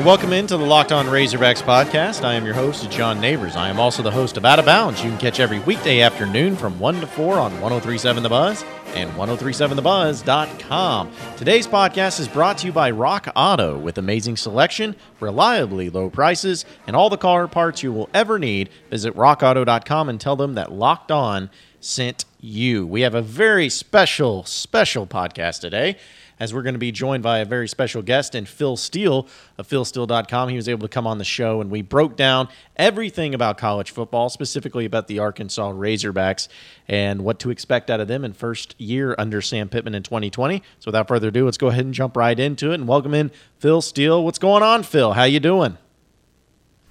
[0.00, 2.24] And welcome into the Locked On Razorbacks podcast.
[2.24, 3.54] I am your host, John Neighbors.
[3.54, 5.04] I am also the host of Out of Bounds.
[5.04, 8.64] You can catch every weekday afternoon from 1 to 4 on 1037 The Buzz
[8.94, 11.12] and 1037thebuzz.com.
[11.36, 16.64] Today's podcast is brought to you by Rock Auto with amazing selection, reliably low prices,
[16.86, 18.70] and all the car parts you will ever need.
[18.88, 22.86] Visit rockauto.com and tell them that Locked On sent you.
[22.86, 25.96] We have a very special, special podcast today
[26.40, 29.68] as we're going to be joined by a very special guest and Phil Steele of
[29.68, 30.48] philsteele.com.
[30.48, 33.90] He was able to come on the show and we broke down everything about college
[33.90, 36.48] football, specifically about the Arkansas Razorbacks
[36.88, 40.62] and what to expect out of them in first year under Sam Pittman in 2020.
[40.78, 43.30] So without further ado, let's go ahead and jump right into it and welcome in
[43.58, 44.24] Phil Steele.
[44.24, 45.12] What's going on, Phil?
[45.12, 45.76] How you doing?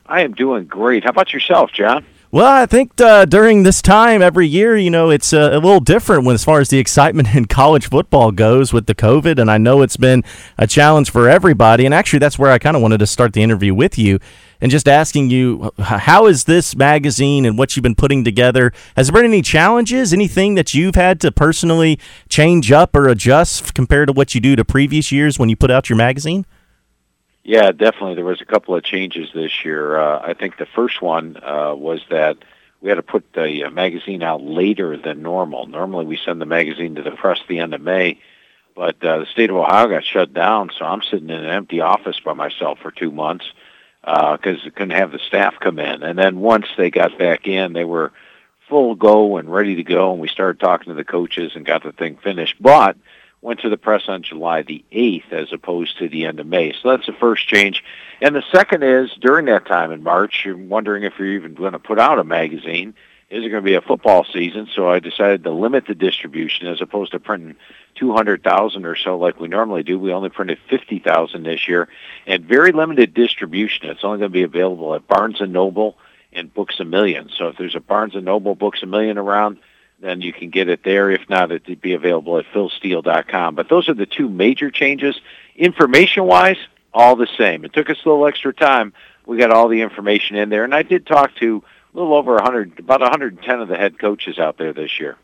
[0.06, 1.04] I am doing great.
[1.04, 2.06] How about yourself, John?
[2.32, 5.80] Well, I think uh, during this time every year, you know, it's uh, a little
[5.80, 9.40] different when, as far as the excitement in college football goes with the COVID.
[9.40, 10.24] And I know it's been
[10.56, 11.86] a challenge for everybody.
[11.86, 14.20] And actually, that's where I kind of wanted to start the interview with you
[14.62, 18.74] and just asking you, how is this magazine and what you've been putting together?
[18.96, 20.14] Has there been any challenges?
[20.14, 21.98] Anything that you've had to personally
[22.30, 25.72] change up or adjust compared to what you do to previous years when you put
[25.72, 26.46] out your magazine?
[27.44, 28.16] Yeah, definitely.
[28.16, 29.98] There was a couple of changes this year.
[29.98, 32.38] Uh, I think the first one uh, was that
[32.82, 35.66] we had to put the uh, magazine out later than normal.
[35.68, 38.20] Normally, we send the magazine to the press the end of May,
[38.76, 41.82] but uh, the state of Ohio got shut down, so I'm sitting in an empty
[41.82, 43.46] office by myself for two months
[44.02, 46.04] because uh, couldn't have the staff come in.
[46.04, 48.14] And then once they got back in, they were
[48.70, 51.84] full go and ready to go, and we started talking to the coaches and got
[51.84, 52.56] the thing finished.
[52.62, 52.96] But
[53.42, 56.74] went to the press on July the 8th as opposed to the end of May.
[56.74, 57.84] So that's the first change.
[58.22, 61.72] And the second is during that time in March, you're wondering if you're even going
[61.72, 62.94] to put out a magazine.
[63.30, 64.68] Is it going to be a football season?
[64.76, 67.56] So I decided to limit the distribution as opposed to printing
[67.96, 70.00] 200,000 or so like we normally do.
[70.00, 71.88] We only printed 50,000 this year
[72.26, 73.88] and very limited distribution.
[73.88, 75.96] It's only going to be available at Barnes & Noble
[76.34, 77.30] and Books A Million.
[77.38, 79.60] So if there's a Barnes & Noble Books A Million around,
[80.02, 81.12] then you can get it there.
[81.12, 83.56] If not, it'd be available at philsteele.com.
[83.56, 85.20] But those are the two major changes.
[85.56, 86.58] Information-wise,
[86.94, 87.66] all the same.
[87.66, 88.94] It took us a little extra time.
[89.26, 92.36] We got all the information in there, and I did talk to a little over
[92.36, 95.18] 100, about 110 of the head coaches out there this year.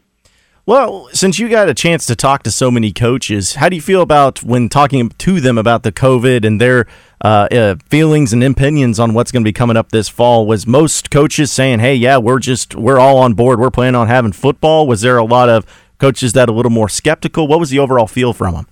[0.68, 3.82] Well, since you got a chance to talk to so many coaches, how do you
[3.84, 6.88] feel about when talking to them about the COVID and their
[7.26, 10.46] uh, uh, feelings and opinions on what's going to be coming up this fall?
[10.46, 13.60] Was most coaches saying, "Hey, yeah, we're just we're all on board.
[13.60, 14.86] We're planning on having football"?
[14.86, 15.66] Was there a lot of
[15.98, 17.48] coaches that a little more skeptical?
[17.48, 18.68] What was the overall feel from them?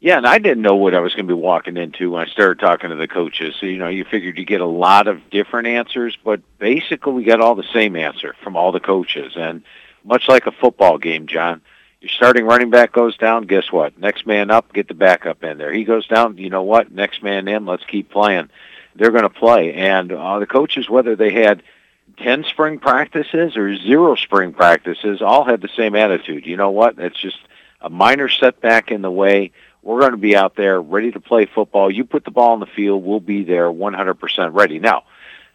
[0.00, 2.30] Yeah, and I didn't know what I was going to be walking into when I
[2.30, 3.54] started talking to the coaches.
[3.60, 7.24] So, you know, you figured you get a lot of different answers, but basically we
[7.24, 9.32] got all the same answer from all the coaches.
[9.36, 9.62] And
[10.02, 11.62] much like a football game, John.
[12.04, 13.98] Your starting running back goes down, guess what?
[13.98, 15.72] Next man up, get the backup in there.
[15.72, 16.92] He goes down, you know what?
[16.92, 18.50] Next man in, let's keep playing.
[18.94, 19.72] They're going to play.
[19.72, 21.62] And uh, the coaches, whether they had
[22.18, 26.44] 10 spring practices or zero spring practices, all had the same attitude.
[26.44, 26.98] You know what?
[26.98, 27.38] It's just
[27.80, 29.52] a minor setback in the way.
[29.82, 31.90] We're going to be out there ready to play football.
[31.90, 34.78] You put the ball in the field, we'll be there 100% ready.
[34.78, 35.04] Now,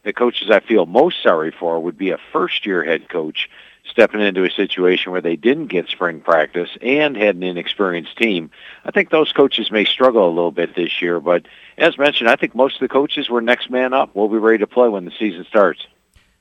[0.02, 3.52] the coaches I feel most sorry for would be a first-year head coach
[3.90, 8.52] stepping into a situation where they didn't get spring practice and had an inexperienced team.
[8.86, 12.36] I think those coaches may struggle a little bit this year, but as mentioned, I
[12.36, 14.12] think most of the coaches were next man up.
[14.14, 15.86] We'll be ready to play when the season starts.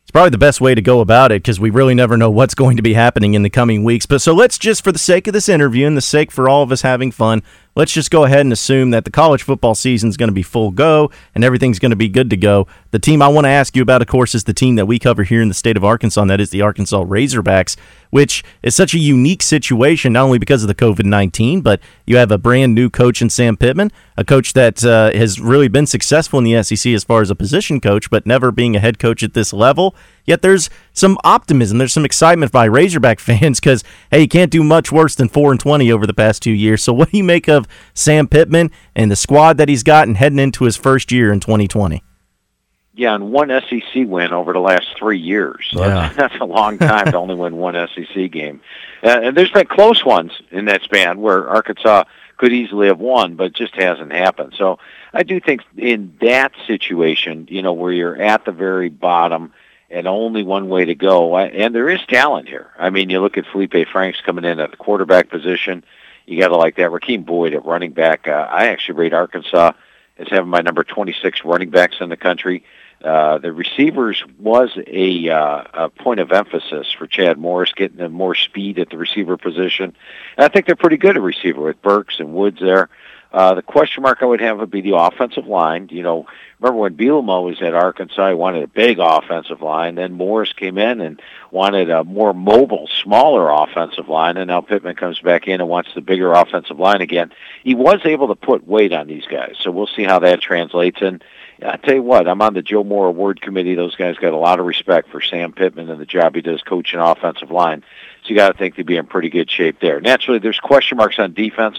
[0.08, 2.54] It's probably the best way to go about it because we really never know what's
[2.54, 4.06] going to be happening in the coming weeks.
[4.06, 6.62] But so let's just, for the sake of this interview and the sake for all
[6.62, 7.42] of us having fun,
[7.78, 10.42] let's just go ahead and assume that the college football season is going to be
[10.42, 12.66] full go and everything's going to be good to go.
[12.90, 14.98] The team I want to ask you about, of course, is the team that we
[14.98, 17.76] cover here in the state of Arkansas, and that is the Arkansas Razorbacks,
[18.10, 22.16] which is such a unique situation, not only because of the COVID 19, but you
[22.16, 25.86] have a brand new coach in Sam Pittman, a coach that uh, has really been
[25.86, 28.98] successful in the SEC as far as a position coach, but never being a head
[28.98, 29.94] coach at this level.
[30.28, 34.62] Yet there's some optimism, there's some excitement by Razorback fans because, hey, you can't do
[34.62, 36.82] much worse than 4 and 20 over the past two years.
[36.82, 40.38] So, what do you make of Sam Pittman and the squad that he's gotten heading
[40.38, 42.04] into his first year in 2020?
[42.92, 45.68] Yeah, and one SEC win over the last three years.
[45.70, 46.12] Yeah.
[46.16, 48.60] That's a long time to only win one SEC game.
[49.02, 52.04] Uh, and there's been close ones in that span where Arkansas
[52.36, 54.54] could easily have won, but just hasn't happened.
[54.58, 54.78] So
[55.14, 59.52] I do think in that situation, you know, where you're at the very bottom
[59.90, 62.70] and only one way to go, and there is talent here.
[62.78, 65.84] I mean, you look at Felipe Franks coming in at the quarterback position.
[66.26, 66.90] You got to like that.
[66.90, 68.28] Rakeem Boyd at running back.
[68.28, 69.72] Uh, I actually rate Arkansas
[70.18, 72.64] as having my number 26 running backs in the country.
[73.02, 78.12] Uh, the receivers was a, uh, a point of emphasis for Chad Morris, getting them
[78.12, 79.94] more speed at the receiver position.
[80.36, 82.90] And I think they're pretty good at receiver with Burks and Woods there.
[83.30, 85.88] Uh, the question mark I would have would be the offensive line.
[85.90, 86.26] You know,
[86.58, 89.96] remember when Bielema was at Arkansas, he wanted a big offensive line.
[89.96, 91.20] Then Morris came in and
[91.50, 95.90] wanted a more mobile, smaller offensive line, and now Pittman comes back in and wants
[95.94, 97.30] the bigger offensive line again.
[97.64, 101.02] He was able to put weight on these guys, so we'll see how that translates.
[101.02, 101.22] And
[101.62, 103.74] I tell you what, I'm on the Joe Moore Award Committee.
[103.74, 106.62] Those guys got a lot of respect for Sam Pittman and the job he does
[106.62, 107.84] coaching offensive line.
[108.22, 110.00] So you got to think they'd be in pretty good shape there.
[110.00, 111.78] Naturally, there's question marks on defense.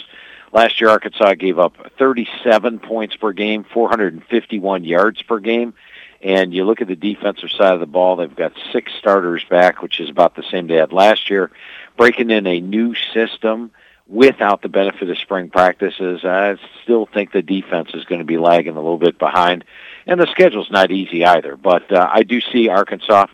[0.51, 5.73] Last year, Arkansas gave up 37 points per game, 451 yards per game.
[6.21, 9.81] And you look at the defensive side of the ball, they've got six starters back,
[9.81, 11.49] which is about the same they had last year.
[11.97, 13.71] Breaking in a new system
[14.07, 18.37] without the benefit of spring practices, I still think the defense is going to be
[18.37, 19.63] lagging a little bit behind.
[20.07, 21.55] And the schedule's not easy either.
[21.55, 23.27] But uh, I do see Arkansas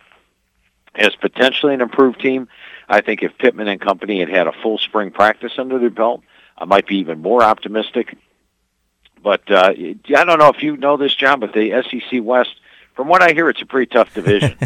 [0.93, 2.47] as potentially an improved team.
[2.87, 6.21] I think if Pittman and company had had a full spring practice under their belt,
[6.57, 8.17] I might be even more optimistic.
[9.21, 12.51] But uh, I don't know if you know this, John, but the SEC West
[12.95, 14.57] from what I hear, it's a pretty tough division.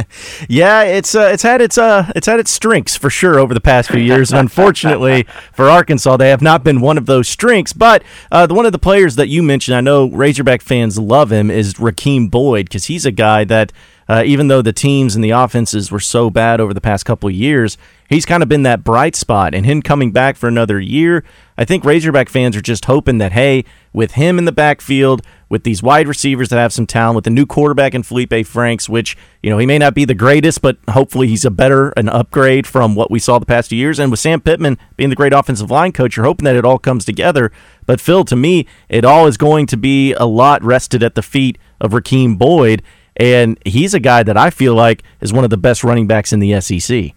[0.48, 3.62] yeah, it's uh, it's had its uh, it's had its strengths for sure over the
[3.62, 4.30] past few years.
[4.30, 5.24] And unfortunately
[5.54, 7.72] for Arkansas, they have not been one of those strengths.
[7.72, 11.32] But uh, the, one of the players that you mentioned, I know Razorback fans love
[11.32, 13.72] him, is Rakeem Boyd because he's a guy that
[14.08, 17.28] uh, even though the teams and the offenses were so bad over the past couple
[17.28, 17.76] of years,
[18.08, 19.54] he's kind of been that bright spot.
[19.54, 21.24] And him coming back for another year,
[21.58, 25.64] I think Razorback fans are just hoping that, hey, with him in the backfield, with
[25.64, 29.16] these wide receivers that have some talent, with the new quarterback in Felipe Franks, which,
[29.42, 32.66] you know, he may not be the greatest, but hopefully he's a better, an upgrade
[32.66, 33.98] from what we saw the past few years.
[33.98, 36.78] And with Sam Pittman being the great offensive line coach, you're hoping that it all
[36.78, 37.52] comes together.
[37.84, 41.22] But Phil, to me, it all is going to be a lot rested at the
[41.22, 42.82] feet of Rakeem Boyd.
[43.18, 46.32] And he's a guy that I feel like is one of the best running backs
[46.32, 47.12] in the SEC.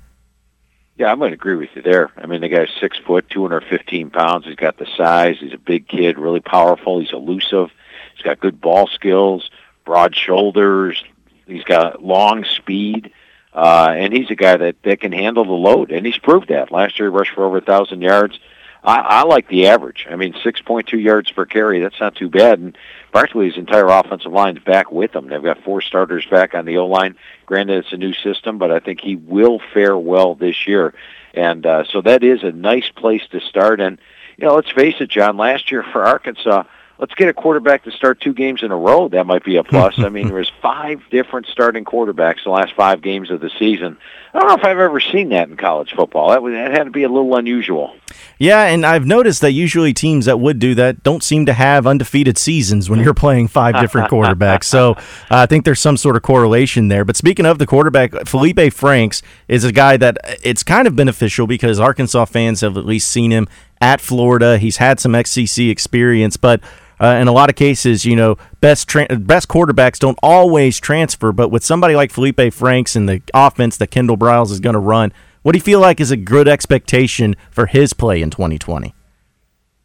[0.98, 2.12] Yeah, I'm going to agree with you there.
[2.18, 4.46] I mean, the guy's six foot, 215 pounds.
[4.46, 5.38] He's got the size.
[5.40, 7.00] He's a big kid, really powerful.
[7.00, 7.70] He's elusive.
[8.16, 9.50] He's got good ball skills,
[9.86, 11.04] broad shoulders.
[11.48, 13.12] He's got long speed.
[13.54, 16.72] Uh, and he's a guy that, that can handle the load, and he's proved that.
[16.72, 18.40] Last year, he rushed for over a 1,000 yards.
[18.84, 20.08] I, I like the average.
[20.10, 22.60] I mean, 6.2 yards per carry, that's not too bad.
[22.60, 22.78] And
[23.12, 25.28] practically his entire offensive line's back with him.
[25.28, 27.16] They've got four starters back on the O-line.
[27.46, 30.94] Granted, it's a new system, but I think he will fare well this year.
[31.34, 33.80] And uh, so that is a nice place to start.
[33.82, 34.00] And,
[34.38, 36.64] you know, let's face it, John, last year for Arkansas–
[37.02, 39.10] let's get a quarterback to start two games in a row.
[39.10, 39.98] That might be a plus.
[39.98, 43.98] I mean, there was five different starting quarterbacks the last five games of the season.
[44.34, 46.30] I don't know if I've ever seen that in college football.
[46.30, 47.96] That, would, that had to be a little unusual.
[48.38, 51.86] Yeah, and I've noticed that usually teams that would do that don't seem to have
[51.86, 54.66] undefeated seasons when you're playing five different quarterbacks.
[54.66, 54.96] So uh,
[55.30, 57.04] I think there's some sort of correlation there.
[57.04, 61.48] But speaking of the quarterback, Felipe Franks is a guy that it's kind of beneficial
[61.48, 63.48] because Arkansas fans have at least seen him
[63.82, 64.60] at Florida.
[64.60, 66.62] He's had some SEC experience, but
[67.02, 71.32] uh, in a lot of cases, you know, best tra- best quarterbacks don't always transfer.
[71.32, 74.80] But with somebody like Felipe Franks and the offense that Kendall Briles is going to
[74.80, 75.12] run,
[75.42, 78.94] what do you feel like is a good expectation for his play in 2020?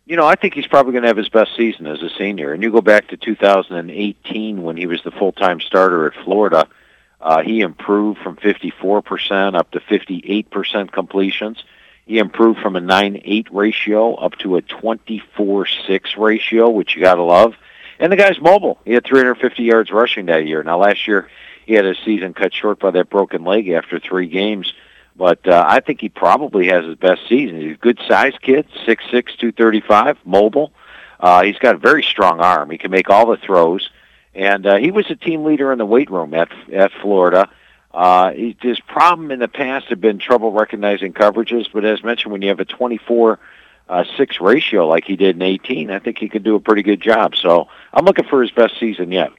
[0.04, 2.52] You know, I think he's probably going to have his best season as a senior.
[2.52, 6.68] And you go back to 2018 when he was the full-time starter at Florida.
[7.20, 11.64] Uh, he improved from 54% up to 58% completions.
[12.06, 17.22] He improved from a 9-8 ratio up to a 24-6 ratio, which you got to
[17.22, 17.54] love.
[17.98, 18.78] And the guy's mobile.
[18.84, 20.62] He had 350 yards rushing that year.
[20.62, 21.28] Now, last year,
[21.66, 24.72] he had his season cut short by that broken leg after three games.
[25.16, 27.60] But uh, I think he probably has his best season.
[27.60, 30.72] He's a good-sized kid, 6'6", 235, mobile.
[31.18, 32.70] Uh, he's got a very strong arm.
[32.70, 33.90] He can make all the throws.
[34.34, 37.48] And uh, he was a team leader in the weight room at at Florida.
[37.96, 42.42] Uh, his problem in the past had been trouble recognizing coverages, but as mentioned, when
[42.42, 43.38] you have a 24
[43.88, 46.82] uh, 6 ratio like he did in 18, I think he could do a pretty
[46.82, 47.34] good job.
[47.34, 49.30] So I'm looking for his best season yet.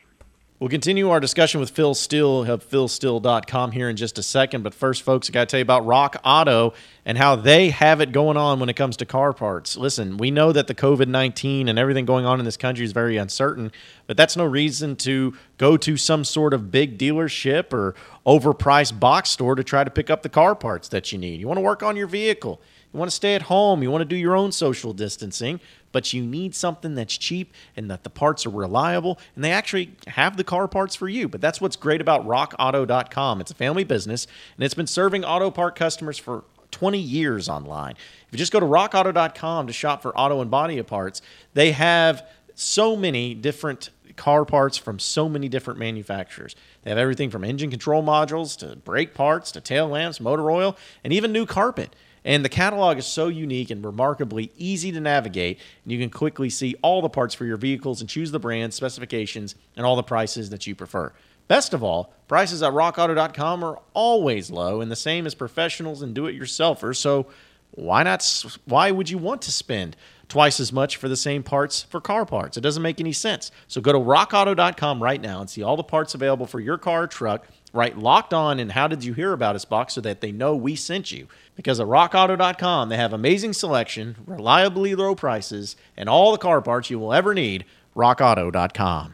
[0.60, 4.64] We'll continue our discussion with Phil Steele of philsteele.com here in just a second.
[4.64, 6.74] But first, folks, I got to tell you about Rock Auto
[7.06, 9.78] and how they have it going on when it comes to car parts.
[9.78, 12.92] Listen, we know that the COVID 19 and everything going on in this country is
[12.92, 13.72] very uncertain,
[14.08, 17.94] but that's no reason to go to some sort of big dealership or
[18.26, 21.40] overpriced box store to try to pick up the car parts that you need.
[21.40, 22.60] You want to work on your vehicle.
[22.94, 23.84] You want to stay at home.
[23.84, 25.60] You want to do your own social distancing
[25.92, 29.92] but you need something that's cheap and that the parts are reliable and they actually
[30.08, 31.28] have the car parts for you.
[31.28, 33.42] But that's what's great about rockauto.com.
[33.42, 37.94] It's a family business and it's been serving auto part customers for 20 years online.
[37.94, 41.22] If you just go to rockauto.com to shop for auto and body parts,
[41.54, 46.56] they have so many different car parts from so many different manufacturers.
[46.82, 50.76] They have everything from engine control modules to brake parts to tail lamps, motor oil,
[51.04, 51.96] and even new carpet.
[52.26, 56.50] And the catalog is so unique and remarkably easy to navigate, and you can quickly
[56.50, 60.04] see all the parts for your vehicles and choose the brand, specifications, and all the
[60.04, 61.14] prices that you prefer.
[61.48, 66.14] Best of all, prices at rockauto.com are always low and the same as professionals and
[66.14, 67.28] do-it-yourselfers, so
[67.72, 69.96] why not why would you want to spend
[70.28, 72.58] twice as much for the same parts for car parts?
[72.58, 73.52] It doesn't make any sense.
[73.68, 77.04] So go to rockauto.com right now and see all the parts available for your car
[77.04, 77.48] or truck.
[77.74, 80.56] Write locked on and how did you hear about us box so that they know
[80.56, 81.28] we sent you.
[81.56, 86.90] Because at rockauto.com they have amazing selection, reliably low prices, and all the car parts
[86.90, 87.66] you will ever need.
[87.96, 89.14] rockauto.com.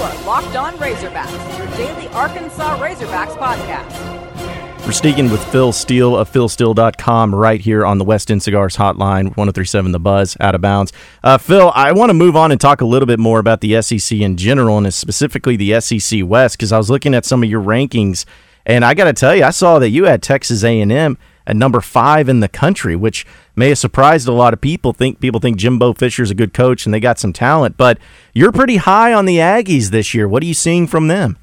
[0.00, 4.86] are Locked On Razorbacks, your daily Arkansas Razorbacks podcast.
[4.86, 9.24] We're speaking with Phil Steele of philsteele.com right here on the West End Cigars hotline,
[9.36, 10.92] 1037 The Buzz, out of bounds.
[11.22, 13.82] Uh, Phil, I want to move on and talk a little bit more about the
[13.82, 17.50] SEC in general and specifically the SEC West because I was looking at some of
[17.50, 18.24] your rankings
[18.64, 21.18] and I got to tell you, I saw that you had Texas A&M
[21.50, 23.26] at number five in the country, which
[23.56, 24.92] may have surprised a lot of people.
[24.92, 27.98] Think people think Jimbo Fisher's a good coach and they got some talent, but
[28.32, 30.28] you're pretty high on the Aggies this year.
[30.28, 31.38] What are you seeing from them?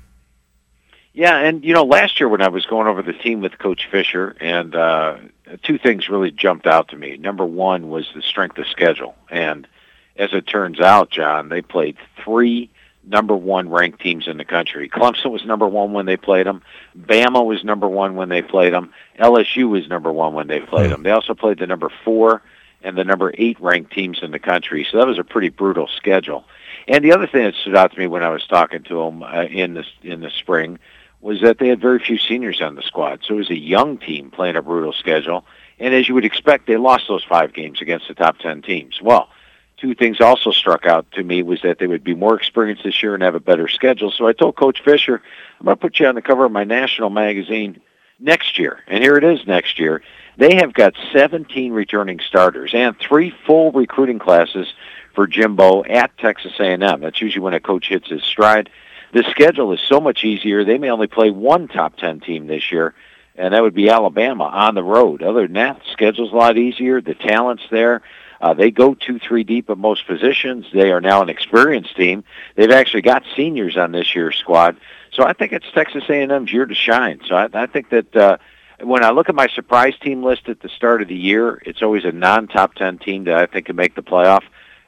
[1.13, 3.89] Yeah, and you know, last year when I was going over the team with Coach
[3.91, 5.17] Fisher, and uh,
[5.63, 7.17] two things really jumped out to me.
[7.17, 9.67] Number one was the strength of schedule, and
[10.15, 12.69] as it turns out, John, they played three
[13.07, 14.89] number one ranked teams in the country.
[14.89, 16.61] Clemson was number one when they played them.
[16.97, 18.93] Bama was number one when they played them.
[19.19, 21.03] LSU was number one when they played them.
[21.03, 22.41] They also played the number four
[22.83, 24.87] and the number eight ranked teams in the country.
[24.89, 26.45] So that was a pretty brutal schedule.
[26.87, 29.23] And the other thing that stood out to me when I was talking to them
[29.23, 30.79] uh, in the in the spring
[31.19, 33.21] was that they had very few seniors on the squad.
[33.23, 35.45] So it was a young team playing a brutal schedule.
[35.79, 39.01] And as you would expect, they lost those five games against the top ten teams.
[39.01, 39.29] Well,
[39.77, 43.01] two things also struck out to me was that they would be more experienced this
[43.01, 44.11] year and have a better schedule.
[44.11, 45.21] So I told Coach Fisher,
[45.59, 47.81] I'm going to put you on the cover of my national magazine
[48.19, 48.79] next year.
[48.87, 50.01] And here it is next year.
[50.37, 54.67] They have got 17 returning starters and three full recruiting classes
[55.15, 57.01] for Jimbo at Texas A&M.
[57.01, 58.69] That's usually when a coach hits his stride.
[59.13, 60.63] The schedule is so much easier.
[60.63, 62.93] They may only play one top 10 team this year,
[63.35, 65.23] and that would be Alabama on the road.
[65.23, 67.01] Other than that, the schedule's a lot easier.
[67.01, 68.03] The talent's there.
[68.39, 70.65] Uh, they go two, three deep at most positions.
[70.73, 72.23] They are now an experienced team.
[72.55, 74.77] They've actually got seniors on this year's squad.
[75.11, 77.21] So I think it's Texas A&M's year to shine.
[77.27, 78.37] So I, I think that uh,
[78.81, 81.81] when I look at my surprise team list at the start of the year, it's
[81.81, 84.43] always a non-top 10 team that I think can make the playoff.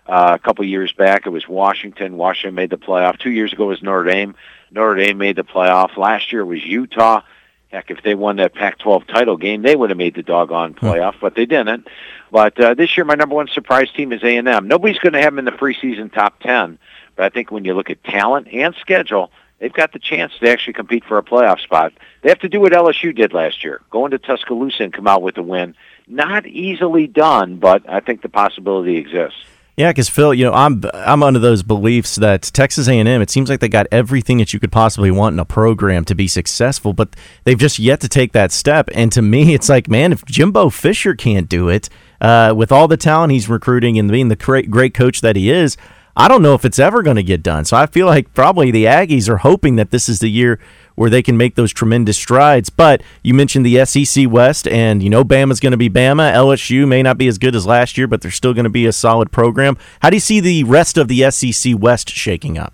[0.06, 2.18] Uh, a couple years back, it was Washington.
[2.18, 3.20] Washington made the playoff.
[3.20, 4.36] Two years ago, it was Notre Dame.
[4.72, 5.98] Notre Dame made the playoff.
[5.98, 7.22] Last year, it was Utah.
[7.72, 11.16] Heck, if they won that Pac-12 title game, they would have made the doggone playoff,
[11.22, 11.88] but they didn't.
[12.32, 14.68] But uh, this year, my number one surprise team is A&M.
[14.68, 16.80] Nobody's going to have them in the preseason top 10,
[17.16, 20.50] but I think when you look at talent and schedule, they've got the chance to
[20.50, 21.94] actually compete for a playoff spot.
[22.24, 25.22] They have to do what LSU did last year, go into Tuscaloosa and come out
[25.22, 25.76] with a win.
[26.08, 29.46] Not easily done, but I think the possibility exists.
[29.80, 33.08] Yeah, because Phil, you know, I'm I'm under those beliefs that Texas A&M.
[33.08, 36.16] It seems like they got everything that you could possibly want in a program to
[36.16, 38.90] be successful, but they've just yet to take that step.
[38.94, 41.88] And to me, it's like, man, if Jimbo Fisher can't do it
[42.20, 45.50] uh, with all the talent he's recruiting and being the great great coach that he
[45.50, 45.78] is,
[46.20, 47.64] I don't know if it's ever going to get done.
[47.64, 50.60] So I feel like probably the Aggies are hoping that this is the year
[50.96, 52.70] where they can make those tremendous strides.
[52.70, 56.34] But you mentioned the SEC West, and you know Bama's going to be Bama.
[56.34, 58.86] LSU may not be as good as last year, but they're still going to be
[58.86, 59.78] a solid program.
[60.02, 62.74] How do you see the rest of the SEC West shaking up?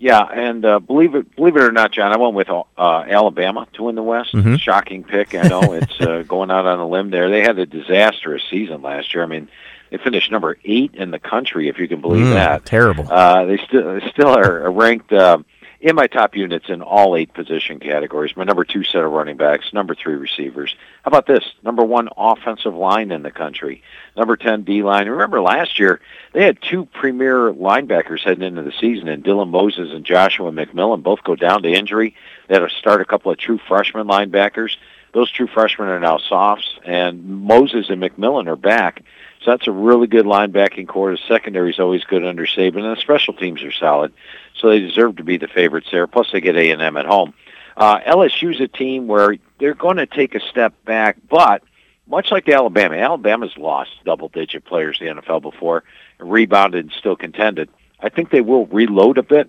[0.00, 3.68] Yeah, and uh, believe it believe it or not, John, I went with uh, Alabama
[3.74, 4.34] to win the West.
[4.34, 4.56] Mm-hmm.
[4.56, 5.74] Shocking pick, I know.
[5.74, 7.30] it's uh, going out on a limb there.
[7.30, 9.22] They had a disastrous season last year.
[9.22, 9.48] I mean,
[9.90, 12.64] they finished number eight in the country, if you can believe mm, that.
[12.64, 13.06] Terrible.
[13.10, 15.38] Uh, they still still are ranked uh,
[15.80, 18.36] in my top units in all eight position categories.
[18.36, 20.74] My number two set of running backs, number three receivers.
[21.02, 21.44] How about this?
[21.62, 23.82] Number one offensive line in the country.
[24.16, 25.08] Number ten D line.
[25.08, 26.00] Remember last year
[26.32, 31.02] they had two premier linebackers heading into the season, and Dylan Moses and Joshua McMillon
[31.02, 32.14] both go down to injury.
[32.48, 34.76] They had to start a couple of true freshman linebackers.
[35.12, 39.02] Those true freshmen are now softs, and Moses and McMillon are back.
[39.42, 41.12] So that's a really good linebacking corps.
[41.12, 44.12] The secondary is always good under Saban, and the special teams are solid.
[44.54, 46.06] So they deserve to be the favorites there.
[46.06, 47.32] Plus, they get A and M at home.
[47.76, 51.62] Uh, LSU's a team where they're going to take a step back, but
[52.06, 55.84] much like Alabama, Alabama's lost double-digit players in the NFL before,
[56.18, 57.70] and rebounded and still contended.
[58.00, 59.48] I think they will reload a bit,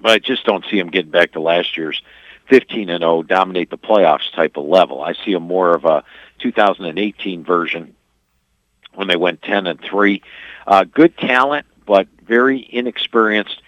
[0.00, 2.00] but I just don't see them getting back to last year's
[2.48, 5.02] 15 and 0, dominate the playoffs type of level.
[5.02, 6.04] I see a more of a
[6.38, 7.94] 2018 version
[8.94, 10.22] when they went 10 and 3.
[10.66, 13.60] Uh, good talent, but very inexperienced.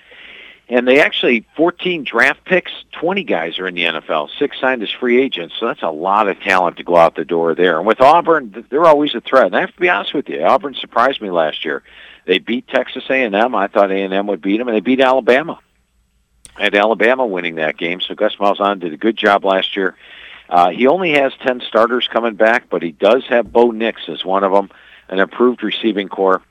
[0.69, 4.91] And they actually 14 draft picks, 20 guys are in the NFL, six signed as
[4.91, 5.55] free agents.
[5.61, 7.79] So that's a lot of talent to go out the door there.
[7.79, 9.47] And with Auburn, they're always a threat.
[9.47, 11.85] And I have to be honest with you, Auburn surprised me last year.
[12.27, 13.55] They beat Texas A&M.
[13.55, 15.61] I thought A&M would beat them, and they beat Alabama.
[16.55, 18.01] Had Alabama winning that game.
[18.01, 19.95] So Gus Malzahn did a good job last year.
[20.49, 24.25] Uh, he only has 10 starters coming back, but he does have Bo Nix as
[24.25, 24.71] one of them,
[25.09, 26.43] an improved receiving corps.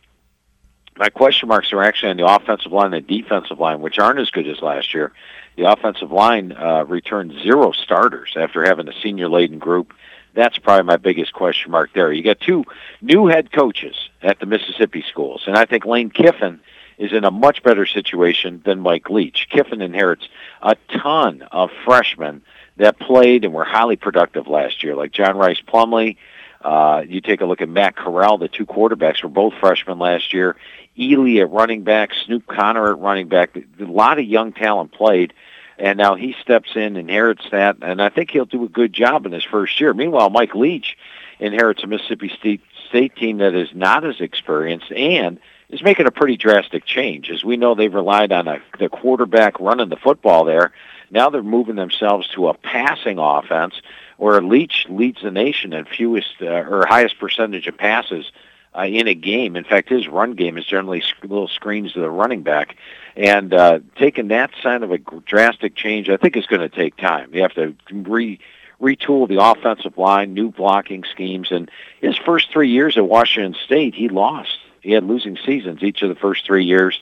[0.98, 4.20] My question marks are actually on the offensive line and the defensive line, which aren't
[4.20, 5.12] as good as last year.
[5.58, 9.94] The offensive line uh, returned zero starters after having a senior-laden group.
[10.34, 12.12] That's probably my biggest question mark there.
[12.12, 12.66] You got two
[13.02, 16.60] new head coaches at the Mississippi schools, and I think Lane Kiffin
[16.98, 19.48] is in a much better situation than Mike Leach.
[19.50, 20.28] Kiffin inherits
[20.62, 22.42] a ton of freshmen
[22.78, 26.18] that played and were highly productive last year, like John Rhys Plumlee.
[26.66, 30.34] Uh, you take a look at Matt Corral, the two quarterbacks were both freshmen last
[30.34, 30.56] year.
[30.98, 33.56] Ealy at running back, Snoop Conner at running back.
[33.56, 35.32] A lot of young talent played,
[35.78, 39.28] and now he steps in, inherits that, and I think he'll do a good job
[39.28, 39.94] in his first year.
[39.94, 40.98] Meanwhile, Mike Leach
[41.38, 46.12] inherits a Mississippi State, State team that is not as experienced and is making a
[46.12, 47.30] pretty drastic change.
[47.30, 50.72] As we know, they've relied on a, the quarterback running the football there.
[51.12, 53.76] Now they're moving themselves to a passing offense
[54.18, 58.32] where Leach leads the nation in fewest uh, or highest percentage of passes
[58.78, 59.56] uh, in a game.
[59.56, 62.76] In fact, his run game is generally little screens to the running back.
[63.16, 66.98] And uh, taking that sign of a drastic change, I think is going to take
[66.98, 67.34] time.
[67.34, 68.40] You have to re
[68.82, 71.50] retool the offensive line, new blocking schemes.
[71.50, 74.58] And his first three years at Washington State, he lost.
[74.82, 77.00] He had losing seasons each of the first three years.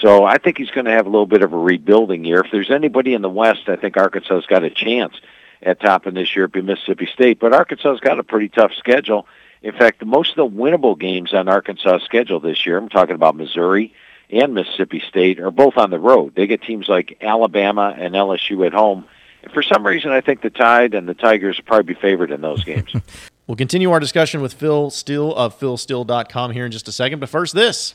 [0.00, 2.40] So I think he's going to have a little bit of a rebuilding year.
[2.44, 5.20] If there's anybody in the West, I think Arkansas's got a chance
[5.62, 6.48] at topping this year.
[6.48, 9.26] Be Mississippi State, but Arkansas's got a pretty tough schedule.
[9.62, 13.36] In fact, most of the winnable games on Arkansas' schedule this year, I'm talking about
[13.36, 13.94] Missouri
[14.30, 16.34] and Mississippi State, are both on the road.
[16.34, 19.06] They get teams like Alabama and LSU at home.
[19.42, 22.30] And for some reason, I think the Tide and the Tigers will probably be favored
[22.30, 22.92] in those games.
[23.46, 27.20] we'll continue our discussion with Phil Steele of philsteele.com here in just a second.
[27.20, 27.94] But first, this.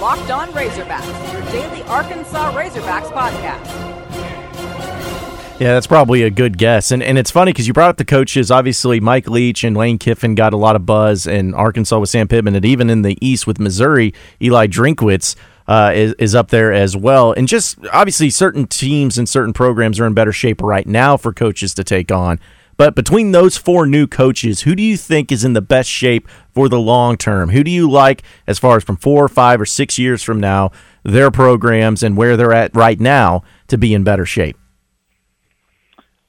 [0.00, 3.64] Locked On Razorbacks, your daily Arkansas Razorbacks podcast.
[5.58, 6.90] Yeah, that's probably a good guess.
[6.90, 8.50] And and it's funny because you brought up the coaches.
[8.50, 12.28] Obviously, Mike Leach and Lane Kiffin got a lot of buzz in Arkansas with Sam
[12.28, 15.34] Pittman, and even in the East with Missouri, Eli Drinkwitz
[15.66, 17.32] uh, is, is up there as well.
[17.32, 21.32] And just obviously, certain teams and certain programs are in better shape right now for
[21.32, 22.38] coaches to take on.
[22.76, 26.28] But between those four new coaches, who do you think is in the best shape
[26.52, 27.50] for the long term?
[27.50, 30.40] Who do you like as far as from four, or five, or six years from
[30.40, 34.58] now, their programs and where they're at right now to be in better shape?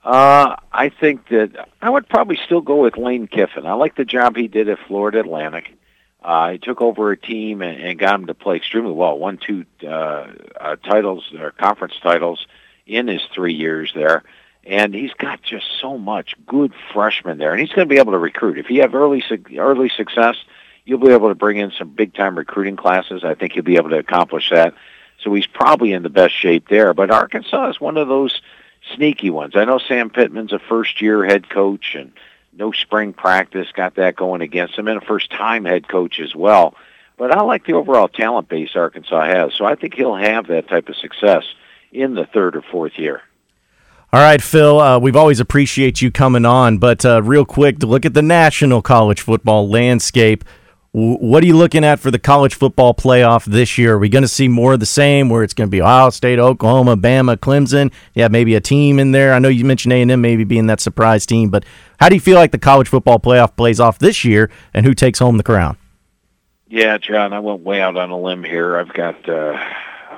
[0.04, 3.66] Uh, I think that I would probably still go with Lane Kiffin.
[3.66, 5.74] I like the job he did at Florida Atlantic.
[6.24, 9.18] Uh, he took over a team and, and got him to play extremely well.
[9.18, 10.28] Won two uh,
[10.60, 12.48] uh, titles or conference titles
[12.86, 14.24] in his three years there,
[14.68, 18.12] and he's got just so much good freshmen there, and he's going to be able
[18.12, 18.58] to recruit.
[18.58, 19.24] If you have early
[19.58, 20.36] early success,
[20.84, 23.24] you'll be able to bring in some big time recruiting classes.
[23.24, 24.74] I think he'll be able to accomplish that.
[25.24, 26.94] So he's probably in the best shape there.
[26.94, 28.42] But Arkansas is one of those
[28.96, 29.56] sneaky ones.
[29.56, 32.12] I know Sam Pittman's a first year head coach and
[32.54, 36.36] no spring practice, got that going against him, and a first time head coach as
[36.36, 36.76] well.
[37.18, 40.68] But I like the overall talent base Arkansas has, so I think he'll have that
[40.68, 41.46] type of success
[41.92, 43.22] in the third or fourth year.
[44.14, 47.88] All right, Phil, uh, we've always appreciate you coming on, but uh, real quick, to
[47.88, 50.46] look at the national college football landscape,
[50.94, 53.96] what are you looking at for the college football playoff this year?
[53.96, 56.10] Are we going to see more of the same, where it's going to be Ohio
[56.10, 57.92] State, Oklahoma, Bama, Clemson?
[58.14, 59.34] Yeah, maybe a team in there.
[59.34, 61.66] I know you mentioned A and M maybe being that surprise team, but
[62.00, 64.94] how do you feel like the college football playoff plays off this year, and who
[64.94, 65.76] takes home the crown?
[66.70, 68.78] Yeah, John, I went way out on a limb here.
[68.78, 69.62] I've got uh,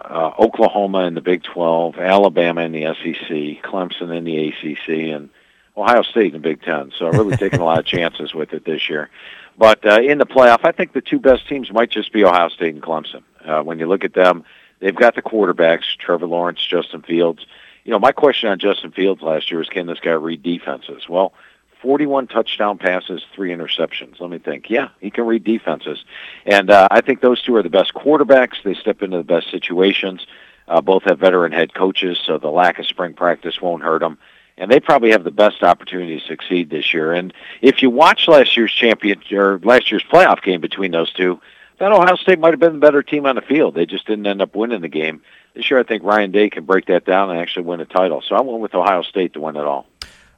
[0.09, 5.29] uh, Oklahoma in the Big 12, Alabama in the SEC, Clemson in the ACC, and
[5.77, 6.91] Ohio State in the Big Ten.
[6.97, 9.09] So I've really taken a lot of chances with it this year.
[9.57, 12.49] But uh, in the playoff, I think the two best teams might just be Ohio
[12.49, 13.23] State and Clemson.
[13.45, 14.43] Uh, when you look at them,
[14.79, 17.45] they've got the quarterbacks, Trevor Lawrence, Justin Fields.
[17.83, 21.07] You know, my question on Justin Fields last year was, can this guy read defenses?
[21.07, 21.33] Well,
[21.81, 24.19] 41 touchdown passes, three interceptions.
[24.19, 24.69] Let me think.
[24.69, 26.03] Yeah, he can read defenses.
[26.45, 28.63] And uh, I think those two are the best quarterbacks.
[28.63, 30.25] They step into the best situations.
[30.67, 34.19] Uh, both have veteran head coaches, so the lack of spring practice won't hurt them
[34.59, 37.13] and they probably have the best opportunity to succeed this year.
[37.13, 41.39] And if you watch last year's champion or last year's playoff game between those two,
[41.79, 43.73] that Ohio State might have been the better team on the field.
[43.73, 45.21] They just didn't end up winning the game.
[45.55, 48.21] This year, I think Ryan Day can break that down and actually win a title.
[48.21, 49.87] So I went with Ohio State to win it all.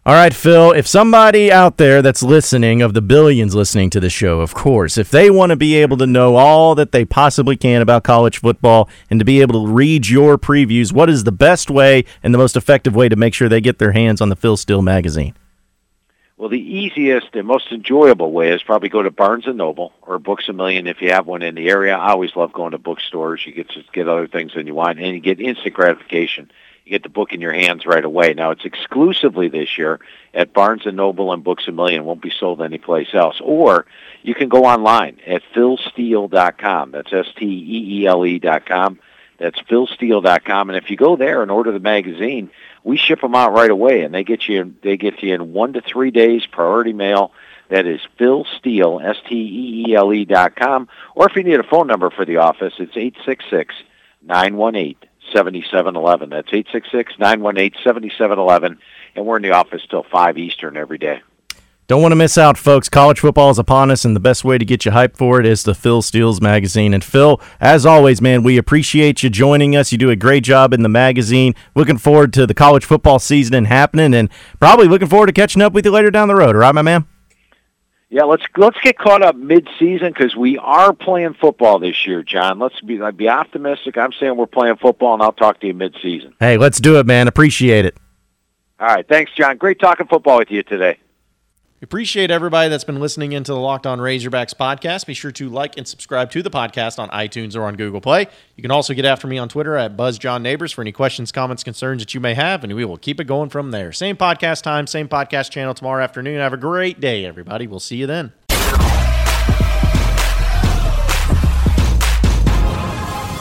[0.04, 4.10] All right, Phil, if somebody out there that's listening, of the billions listening to the
[4.10, 7.56] show, of course, if they want to be able to know all that they possibly
[7.56, 11.32] can about college football and to be able to read your previews, what is the
[11.32, 14.30] best way and the most effective way to make sure they get their hands on
[14.30, 15.36] the Phil Steele magazine?
[16.36, 20.18] Well, the easiest and most enjoyable way is probably go to Barnes and Noble or
[20.18, 21.96] Books a Million if you have one in the area.
[21.96, 23.46] I always love going to bookstores.
[23.46, 26.52] You get to get other things than you want, and you get instant gratification
[26.92, 28.34] get the book in your hands right away.
[28.34, 30.00] Now it's exclusively this year
[30.34, 32.06] at Barnes and Noble and Books a Million.
[32.06, 33.40] Won't be sold anyplace else.
[33.42, 33.86] Or
[34.22, 36.92] you can go online at philsteele.com.
[36.92, 39.00] That's S T E E L E dot com.
[39.38, 40.70] That's philsteele.com.
[40.70, 42.52] And if you go there and order the magazine,
[42.84, 45.74] we ship them out right away, and they get you they get you in one
[45.74, 47.32] to three days, priority mail.
[47.70, 50.90] That is Phil Steele, S T E E L E dot com.
[51.16, 53.74] Or if you need a phone number for the office, it's eight six six
[54.22, 56.30] nine one eight 7711.
[56.30, 58.78] That's 866-918-7711.
[59.16, 61.22] And we're in the office till 5 Eastern every day.
[61.88, 62.88] Don't want to miss out, folks.
[62.88, 65.46] College football is upon us, and the best way to get you hyped for it
[65.46, 66.94] is the Phil Steele's magazine.
[66.94, 69.92] And Phil, as always, man, we appreciate you joining us.
[69.92, 71.54] You do a great job in the magazine.
[71.76, 74.30] Looking forward to the college football season and happening, and
[74.62, 76.56] probably looking forward to catching up with you later down the road.
[76.56, 77.06] All right, my man?
[78.14, 82.60] Yeah, let's let's get caught up mid-season because we are playing football this year, John.
[82.60, 83.98] Let's be be optimistic.
[83.98, 86.36] I'm saying we're playing football, and I'll talk to you mid-season.
[86.38, 87.30] Hey, let's do it, man.
[87.30, 87.96] Appreciate it.
[88.82, 89.56] All right, thanks, John.
[89.56, 91.00] Great talking football with you today.
[91.82, 95.08] We appreciate everybody that's been listening into the Locked On Razorbacks podcast.
[95.08, 98.28] Be sure to like and subscribe to the podcast on iTunes or on Google Play.
[98.56, 102.04] You can also get after me on Twitter at BuzzJohnNeighbors for any questions, comments, concerns
[102.04, 103.92] that you may have, and we will keep it going from there.
[103.92, 106.38] Same podcast time, same podcast channel tomorrow afternoon.
[106.38, 107.66] Have a great day, everybody.
[107.66, 108.32] We'll see you then.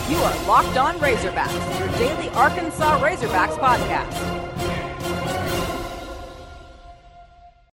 [0.09, 4.40] You are Locked On Razorbacks, your daily Arkansas Razorbacks podcast